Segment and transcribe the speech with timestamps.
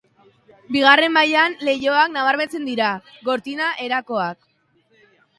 [0.75, 2.87] Bigarren mailan, leihoak nabarmentzen dira,
[3.27, 4.41] gortina erakoak.